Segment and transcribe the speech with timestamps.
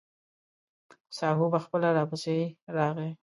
[1.17, 2.35] ساهو به خپله راپسې
[2.77, 3.11] راغی.